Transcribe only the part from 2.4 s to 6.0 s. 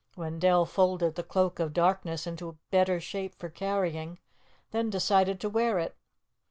a better shape for carrying, then decided to wear it.